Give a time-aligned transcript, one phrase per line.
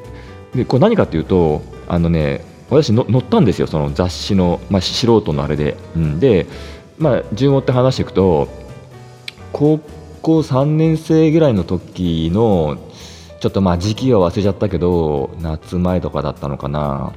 [0.54, 3.66] でこれ何かっていうとあのね私の載ったんですよ。
[3.66, 5.76] その雑誌の、まあ、素人のあれで。
[5.96, 6.46] うん、で、
[6.98, 8.48] まあ、順を追って話していくと
[9.52, 9.78] 高
[10.20, 12.76] 校3年生ぐらいの時の
[13.40, 17.12] ちょっとまあ時期は忘れちゃったけど夏前とかだったのかな。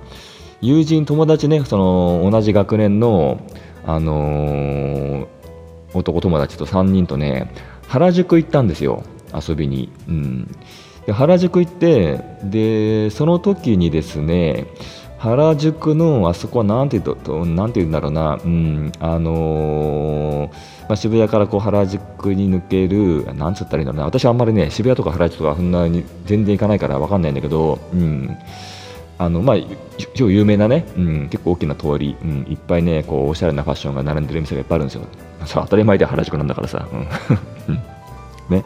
[0.62, 3.42] 友人友達ねその同じ学年の
[3.84, 5.28] あのー
[5.94, 7.52] 男友達と3人とね
[7.88, 9.04] 原宿行ったんですよ
[9.34, 10.56] 遊びに、うん、
[11.06, 14.68] で原宿行ってでその時にですね
[15.22, 20.52] 原宿のあそこはなんて言うなんて言うんだろうな、うん、あのー、
[20.88, 24.06] まあ、渋谷からこう原宿に抜けるなんつったらいいんだろうな。
[24.06, 28.36] 私はあんまりね渋谷とか原宿とかそんなに全然行かないから分かんないんだけど、うん、
[29.20, 29.58] あのまあ
[30.16, 35.04] 超有名なね、うん、結構大きな通り、うん、いっぱいねこうおしゃれなファッションが並んでる店がいっぱいあるんですよ。
[35.46, 36.88] そ当たり前で原宿なんだからさ。
[36.92, 37.76] うん、
[38.50, 38.66] ね。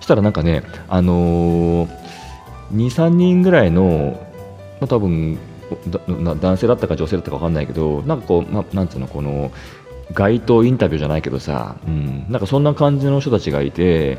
[0.00, 1.88] したらなんかね、あのー、
[2.72, 4.20] 2、3人ぐらいの、
[4.80, 5.38] まあ、多分
[6.40, 9.50] 男性だったか女性だったか分かんないけど、なんかこう、まあ、なんつうの、この
[10.14, 14.18] 街頭インタビューじゃないけどさ、うん、なんかそんな感じの人たちがいて、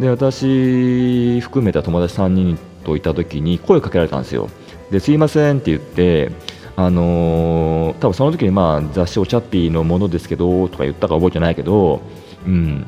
[0.00, 4.48] で私含めた友達3人といた時に声をかけられたんですよ。
[4.90, 6.30] ですいませんって言って、
[6.78, 12.00] あのー、多分その時にまあ雑誌おチャッピーのものですけどとか言ったか覚えてないけど、
[12.46, 12.86] うん、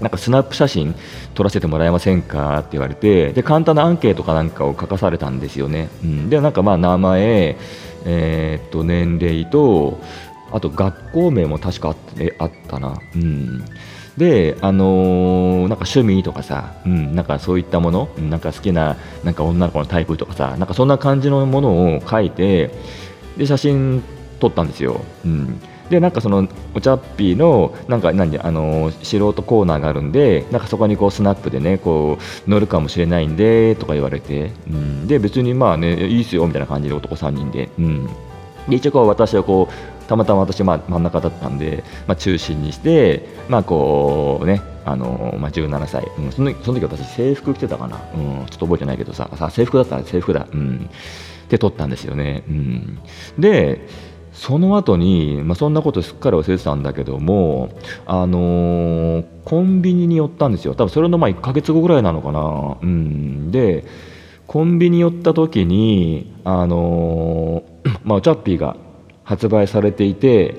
[0.00, 0.94] なんかスナップ写真
[1.34, 5.88] 撮らせてもらえませんかって言われてで簡単なアンケートかなんかを書かされたんですよね。
[6.04, 7.56] うん、でなんかまあ名前、
[8.04, 9.98] えー、っと年齢と
[10.52, 11.96] あと学校名も確かあっ
[12.38, 12.96] あったな。
[13.16, 13.64] うん。
[14.16, 22.70] で、あのー、なんか趣味とかさ、うん、なんかそういったもの、なんか好きななんか女の子のタイプとかさ、なんかそんな感じのものを書いて、
[23.36, 24.02] で写真
[24.40, 25.00] 撮ったんですよ。
[25.24, 25.60] うん。
[25.90, 38.06] でなんかそのお茶っぴーのなんか何あの素人コーナーがあるんでなんかそこにこうスナップでねこう乗るかもしれないんでとか言われて、うん、で別にまあねいいっすよみたいな感じで男3人で、うん、
[38.68, 50.90] で一応こう私はこうたまたま私は真ん中だったんで、まあ、中心にして、まあこうねあのまあ、17歳、うん、そのその時私制服着てたかな、うん、ちょっと覚えてないけどささ制服だったら制服だ、うん、
[51.48, 52.98] で撮ったんですよね、うん、
[53.38, 53.86] で
[54.34, 57.70] その後に、まあ、そんなことすっかり忘れてたんだけども、
[58.04, 60.74] あのー、コンビニに寄ったんですよ。
[60.74, 63.84] 多分それのまあ1ヶ月後ぐらいなのかな、うん、で
[64.48, 68.76] コンビニ寄った時にあのー、 まあ、チャッピーが
[69.22, 70.56] 発売されていて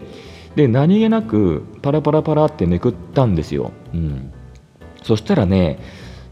[0.56, 4.32] で何気なくパラパラパラってめくったんですよ、うん、
[5.04, 5.80] そしたらね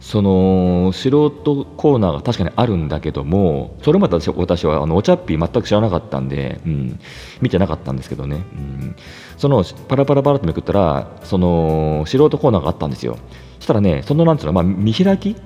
[0.04, 7.00] その素人コーナーが確かにあるんだけどもそれまで私はあのお茶っぴ全く知らなかったんで、うん、
[7.42, 8.96] 見てなかったんですけどね、うん、
[9.38, 13.18] そのパラパラパラってめくったらその素人コーナーがあったんですよ。
[13.60, 15.38] そしたらねそのなんつうの、まあ、見開き？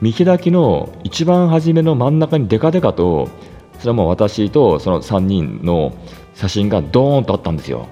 [0.00, 3.28] 見開きの一番初めの真ん中にデカデカと
[3.78, 5.94] それはもう私とその3人の
[6.34, 7.88] 写真がドーンとあったんですよ。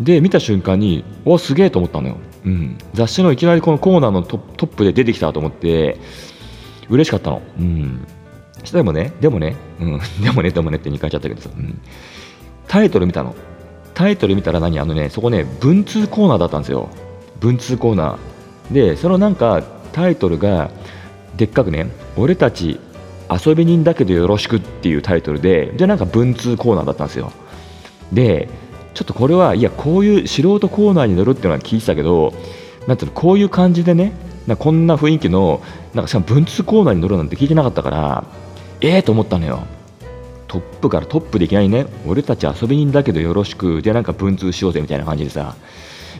[0.00, 5.98] で見た瞬間におすげえと思ったのよ、うん、雑誌のいきなりこのコーナーのトップで出てきたと思って
[6.88, 8.06] 嬉しかったの、うん、
[8.72, 11.80] でもねでもね、うん、 でもねでもねって2回言っちゃったけどさ、うん、
[12.68, 13.34] タイトル見たの。
[13.92, 14.78] タイトル見たら何？
[14.78, 16.88] あのねそこね文通コーナーだったんですよ。
[17.40, 18.74] 文通コーナー。
[18.74, 19.62] でそのなんか
[19.92, 20.70] タイトルが
[21.36, 22.78] でっかくね俺たち
[23.28, 27.32] 遊び人だけどよろしくっていうタイトルででなんか文通コーナーだったんですよ。
[28.12, 28.48] で
[28.94, 32.34] ちょっとこれはいやこういう素人コーナーに乗るっていうのは聞いてたけど
[32.86, 34.12] なんていうのこういう感じでね
[34.46, 35.62] なこんな雰囲気の
[35.94, 38.24] なんかしかも文通コーナーに乗るなんて聞いてなかったから
[38.80, 39.62] ええー、と思ったのよ。
[40.48, 45.54] トップからトップでいきなりね俺たち遊び人だけどよろしくでなんか文通しようぜみたいな感じでさ。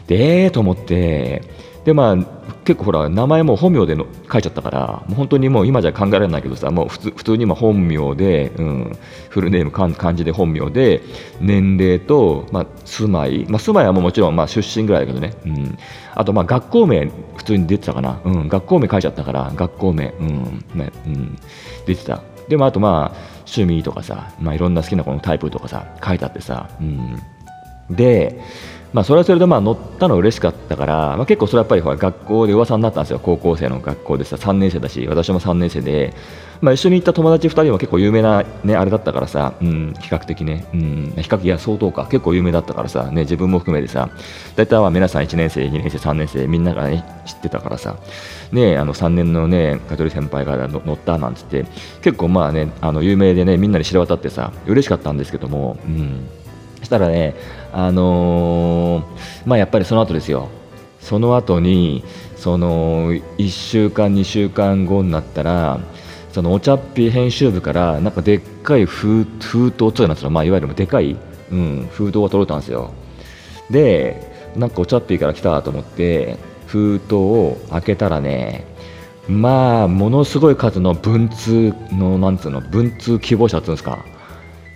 [0.07, 1.43] でええー、と思って
[1.85, 2.15] でまあ
[2.63, 8.97] 結構ほら名前も本名での書いちゃったからもう本当にもう今じゃ考えられないけどさもう普通普通に今本名で、うん、
[9.29, 11.01] フルネーム漢字で本名で
[11.39, 15.77] 年齢と、まあ、住まい、まあ、住まいはもうもちろんまあ出身ぐらいだけどね、うん、
[16.13, 21.39] あとまあ学校名普通に出てたかな、うん、学校名書いちゃったから学校名、うんねうん、
[21.85, 22.21] 出てた。
[22.47, 23.17] でもあとまあ
[23.51, 27.21] 趣味とかさ、まあ、いろんな好きな子のタイプとかさ書いてあってさ、うん、
[27.91, 28.41] で
[28.93, 33.19] まあ、それはそれでまあ乗ったの嬉しかったから、まあ、結構それはやっぱりほら学校で噂になったんですよ。
[33.19, 36.13] 高校生の学校でさ3年生だし私も3年生で、
[36.59, 44.09] まあ、一緒に行った友達2人も結構有名な、ね、あれだったからさ、うん、比較的ね、うん、比較いや相当か結構有名だったからさ、ね、自分も含めてさ
[44.57, 47.95] 大体は皆さん1年生2年生3年生みんなが、ね、知ってたからさ、
[48.51, 51.65] ね、あの3年のね香取先輩が乗ったなんつって
[52.01, 56.27] 結構まあねあの有名でねみんなに知れ渡ってさ嬉しかったんですけども、うん、
[56.81, 57.35] したらね
[57.71, 59.03] あのー、
[59.45, 60.49] まあやっぱりその後ですよ。
[60.99, 62.03] その後に
[62.35, 65.79] その1週間2週間後になったら
[66.31, 71.17] そのお茶っぴ編集部からなんかでっかい封封筒つうなんですよ、まあ、いわゆるでかい、
[71.51, 72.93] うん、封筒が届いたんですよ。
[73.69, 76.37] でなんかお茶っぴから来たと思って
[76.67, 78.65] 封筒を開けたらね
[79.27, 84.05] まあものすごい数の文通のなんつうの文通希望者っつうんですか。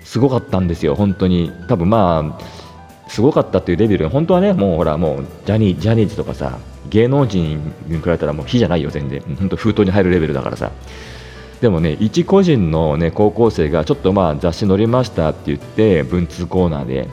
[0.06, 1.52] すごかったんですよ本当に。
[1.68, 6.60] 多分まあすごかったっていうレベル本当はねもうほらもうジャニジャニーズとかさ
[6.90, 9.22] 芸能人に比べたらもう火じゃないよ全然。
[9.22, 10.72] 本当封筒に入るレベルだからさ。
[11.62, 17.08] でもね一個人のね高校生がちょっとまあ雑誌載りましたって言って文通コーナーで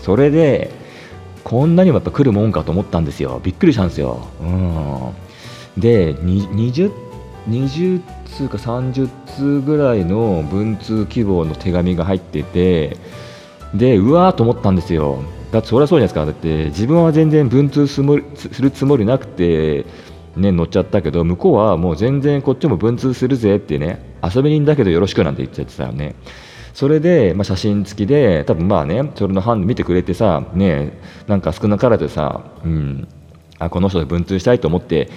[0.00, 0.70] それで
[1.44, 3.40] こんなにもやっぱ来るもんかと思ったんですよ。
[3.42, 5.14] びっくりしたんですよ、うん、
[5.80, 6.92] で 20,
[7.48, 8.02] 20
[8.36, 12.96] 通か30通ぐらいの文通希望の手紙が入ってて
[13.74, 15.22] でうわーと思ったんですよ。
[15.52, 16.26] だってそりゃそうじゃないですか。
[16.26, 19.84] だって自分は全然文通するつもりなくて
[20.36, 26.14] ね乗っちゃったけど向こうはもう全然こっちも文通するぜってね遊び人だけどよろしくなんて言っちゃってたよね。
[26.72, 33.08] それで、まあ、写真付きで多分まあねそれのン見てくれてさねなんか少なからずさ、うん、
[33.58, 35.10] あこの人で文通したいと思って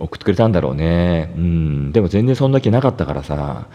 [0.00, 3.68] 送ってくれたんだろうね、うん、でも全然そんな気なかったからさ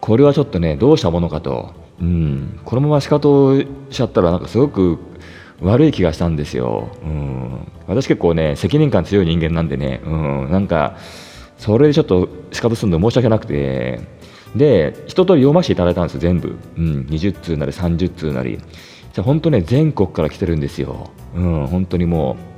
[0.00, 1.72] これはちょっとねどうしたものかと。
[2.00, 5.00] うん、このまま仕方しちゃったらなんかすごく
[5.60, 10.08] 悪い気がしたんですよ、うん、私結構ね責任感強い人間なんでね、う
[10.46, 10.96] ん、なんか
[11.56, 14.18] それでちょっと仕方するの申し訳なくて。
[14.56, 18.58] で一通り読ませていただいたんですよ全部、うん、20通なり30通なり。
[19.12, 22.38] じゃ本当ね全国から来てるんですよ、うん、本当にも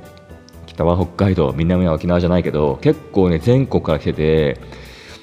[0.81, 4.57] 北は北海道南は沖縄じゃないけど結構ね全国から来てて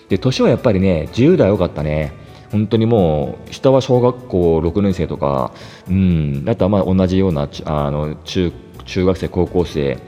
[0.08, 2.12] で年はやっぱりね10代多かったね
[2.50, 5.52] 本当にもう下は小学校6年生とか、
[5.88, 8.52] うん、あとはまあ同じようなあの中
[8.87, 9.99] 中学生、高校生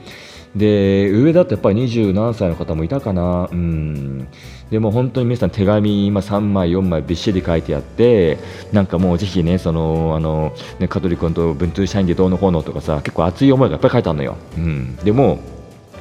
[0.55, 4.27] で上だとやっぱり二十何歳の方もいたかな、うん、
[4.69, 8.37] でも本当に皆さん手紙今3枚、4枚びっしり書いてあって
[8.73, 14.35] なんかもうぜひねそのあのね香取君と文通社員でどうのこうのとかさ結構熱い思いがやっぱり書いてあるのよ。
[14.57, 15.39] うん、でも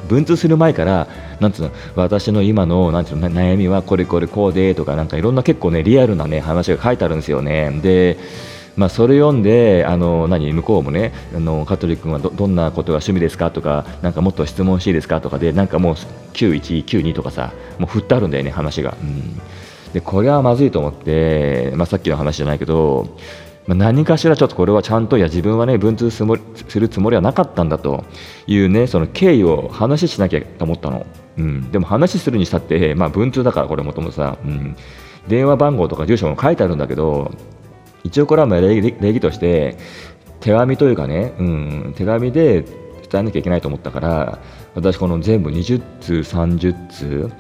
[0.09, 1.07] 文通する前から
[1.39, 7.71] なんつうの私の今のなんつうの悩みはこれこれこうでとかなんかいろんな結構ねリアルなね話が書いてあるんですよね。
[7.83, 8.17] で
[8.81, 15.95] まあ、それ読んであの何向こうもねあの香取君はどんなことが趣味ですかとかなんかもっと質問していいですかとかでなんかもう
[16.33, 18.97] 91、92とかさもう振ってあるんだよね話が。
[18.99, 19.39] うん。
[19.93, 23.19] でこれはまずいと思って、まあ、さっきの話じゃないけど
[23.67, 26.25] まあ、何かしらちょっとこれはちゃんといや自分はね文通す
[26.81, 28.05] るつもりはなかったんだと
[28.47, 34.75] いうねその経緯を話しなきゃと思ったの、うん、でも話するにしたって、まあ、文通だからこれもともとさ、うん、
[35.29, 37.31] 電話番号とか住所も書いてあるんだけど
[38.05, 39.77] 一応これはまあ礼儀として
[40.41, 42.63] 手紙というかね、うん、手紙で
[43.11, 44.39] 伝えなきゃいけないと思ったから
[44.75, 47.31] 私この全部20通30通、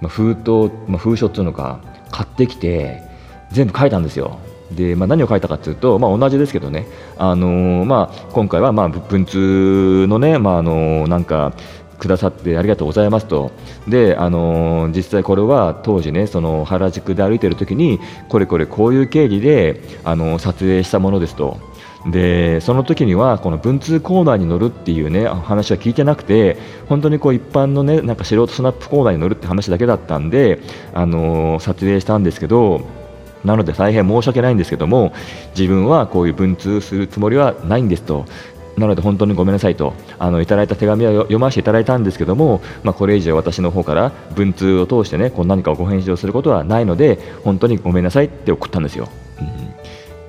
[0.00, 3.02] まあ、封筒、まあ、封書っていうのか買ってきて
[3.50, 4.38] 全部書いたんですよ。
[4.72, 6.86] で、まあ、何を書いたかというと、まあ、同じですけどね、
[7.18, 11.52] あのー、まあ、今回はまあ文通のね、まああのー、なんか
[12.00, 13.52] くださってありがとうございますと
[13.86, 21.58] で、あのー、実際これは当時ねその原宿で歩いてる時にこれこれこういう経緯で、あの撮影したものですと。
[22.06, 26.56] でその時にはこの文通コーナーに乗るっていうね話は聞いてなくて
[26.88, 30.60] 本当にこう一般のねなんか素人スナップコーナーに乗るって話だけだったんで、
[30.94, 32.80] あの撮影したんですけど
[33.44, 35.12] なので大変申し訳ないんですけども
[35.50, 38.24] 自分はこういう文通するつもりはないんですと
[38.76, 49.08] なので本当にごめんなさいとあのいただいた手紙を読ませていただいたんですけども、まあ、これ以上私の方から文通を通してねこう何かをご返事をすることはないので本当にごめんなさいって送ったんですよ、
[49.40, 49.46] うん。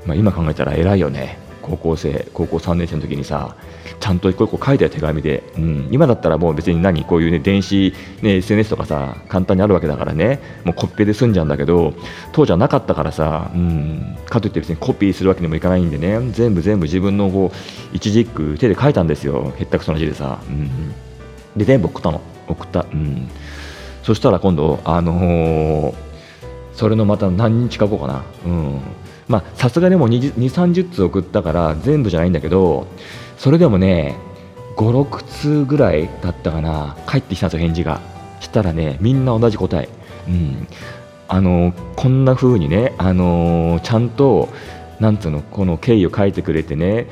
[0.08, 1.51] まあ、今考えたら偉いよね。
[1.78, 3.56] 高校生高校3年生の時にさ
[4.00, 11.94] ちゃんと一個一個書いたよ手紙で、うん、今だったらもう別に何こういうね電子、ね、SNS とかさ簡単にあるわけだからねもうコピペで済んじゃうんだけど
[12.32, 20.94] 当時はなかったからさ、うん、かといって別にコピーするわけにもいかないんでね全部全部自分のこう一字一句手で書いたんですよへったくそな字でさ、うん、
[21.56, 22.22] で全部送ったの。
[22.48, 23.30] 送った、うん、
[24.04, 25.96] そしたら今度あのー、
[26.74, 28.24] それのまた何日か後かな。
[28.46, 28.82] うん。
[29.56, 32.88] さすがにもう2 3 0通送ったから全部じゃないんだけど
[33.38, 34.16] それでもね
[34.76, 38.02] 56通ぐらいだったかな返ってきたんですよ返事が。
[38.42, 39.88] したらねみんな同じ答え、
[40.28, 40.68] うん、
[41.28, 44.50] あのこんな風にね、あのちゃんと
[45.00, 47.08] なんつうのこの経緯を書いてくれてね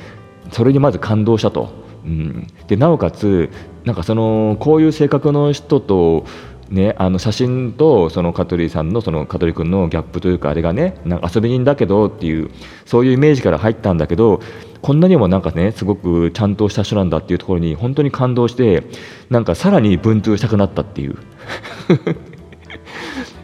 [0.52, 1.70] それにまず感動したと、
[2.04, 3.50] うん、でなおかつ
[3.84, 6.26] なんかそのこういう性格の人と
[6.70, 12.48] ね、あの写真とその香取さんのその香取君のギャップというかあれがねなんか遊び人だけどっていう
[12.86, 14.40] そういうイメージから入ったんだけど
[14.80, 18.84] こんなにもなんかねすごくちゃんとした人なんだっていうところに本当に感動して
[19.30, 21.16] なんかさらに文通したくなったっていう。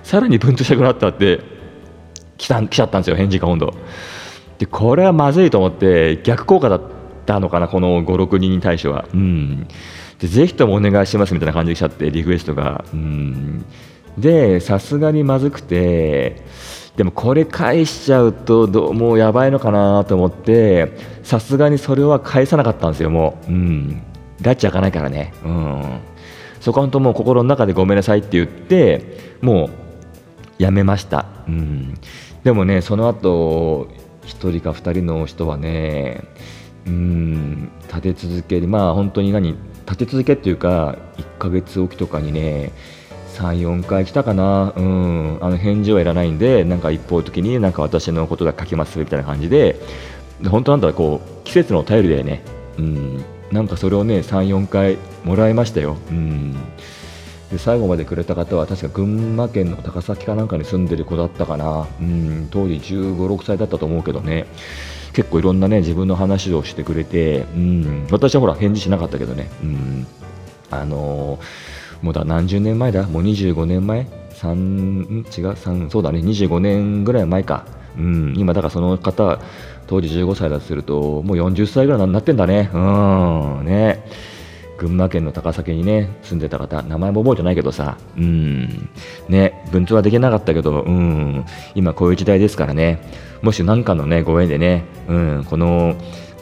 [0.04, 1.40] さらに文通したくなったって
[2.38, 3.74] 来た来ちゃったんですよ返事が今度。
[4.58, 6.80] でこれはまずいと思って逆効果だっ
[7.26, 9.04] たのかなこの56人に対しては。
[9.12, 9.66] うん。
[10.18, 12.84] でぜひともお願いしますみたいな感じで来ちゃってリクエストが。
[12.92, 13.64] うん。
[14.18, 16.42] でさすがにまずくて
[16.96, 23.52] でもこれ返しちゃうとどうもうやばいのかなと思ってさすがにそれは返さなかったんですよもう。
[23.52, 24.02] うん。
[24.40, 25.32] ラッチ開かないからね。
[25.44, 26.00] うん。
[26.66, 29.86] そこは本当もう心の中でごめんなさいって言ってもう
[30.58, 31.94] やめました、うん、
[32.42, 33.86] でもねその後
[34.22, 36.24] 1人か2人の人はね
[36.86, 39.54] うん立て続けにまあ本当に何
[39.86, 42.72] 立て続けっていうか1ヶ月おきとかにね
[43.36, 49.80] 34回来たかな、うん、あの返事はいらないんでなんか一方的になんか私のことが書きますみたいな感じで
[50.40, 52.42] で本当なんだこう季節の便りだよね、
[52.78, 56.56] うん、なんかそれをね34回もらいましたよ、うん、
[57.50, 64.46] で最後までくれた方は確か群馬県の高崎かなんかに住んでる子だったかな、うん、当時1 5 6歳だったと思うけどね。
[65.12, 70.06] 結構いろんなね自分の話をしてくれて、うん、私はほら返事しなかったけどね、うん、
[70.70, 73.04] あのー、もうだ何十年前だ？
[73.04, 76.18] もう25年前？3違う？3そうだね。
[76.18, 77.64] 25年ぐらい前か、
[77.96, 79.40] うん、今だからその方
[79.86, 82.68] 当時15歳だとするともう40歳ぐらいになってんだね。
[82.74, 83.64] うん。
[83.64, 84.04] ね。
[84.78, 88.88] 群馬県の高崎にね住んでた方名前も覚えてないけどさうん。
[89.28, 91.44] ね文通はできなかったけどうん。
[91.74, 93.00] 今こういう時代ですからね。
[93.42, 95.44] もし何かのねご縁でねうん。
[95.44, 95.96] この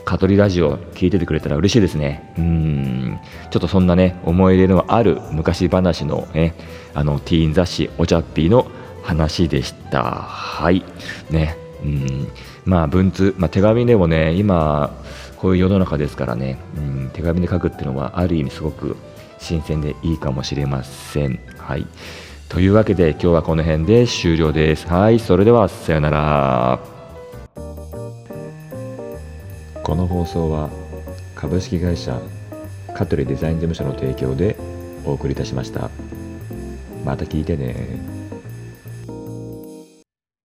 [0.04, 2.34] カトリラジオ聞いててくれたら嬉しいですね。
[2.38, 3.18] うん。
[3.50, 6.54] ちょっとそんなね思い入れのある昔話のね
[6.92, 8.66] あのティーン雑誌お茶っぴーの
[9.02, 10.02] 話でした。
[10.02, 10.84] はい。
[11.30, 11.56] ね。
[11.82, 12.28] うん。
[12.64, 14.94] まあ文通、まあ、手紙でもね今
[15.36, 18.96] こういう世の中ですからね、うん、手紙で書くっていうのはある意味すごく
[19.38, 21.40] 新鮮でいいかもしれません。
[21.56, 21.86] はい。
[22.48, 24.86] というわけで今日はこの辺で終了です。
[24.86, 25.18] はい。
[25.18, 26.80] それではさようなら。
[29.82, 30.70] この放送は
[31.34, 32.18] 株式会社
[32.94, 34.56] 香取デザイン事務所の提供で
[35.04, 35.90] お送りいたしました。
[37.04, 38.13] また聞いてね。